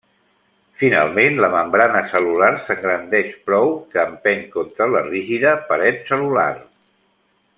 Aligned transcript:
Finalment 0.83 1.35
la 1.43 1.49
membrana 1.55 2.01
cel·lular 2.13 2.49
s'engrandeix 2.63 3.29
prou 3.49 3.69
que 3.93 4.01
empeny 4.07 4.43
contra 4.57 4.89
la 4.97 5.05
rígida 5.11 5.55
paret 5.69 6.01
cel·lular. 6.13 6.51